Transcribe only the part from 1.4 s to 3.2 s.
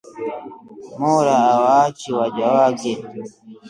hawaachi waja wake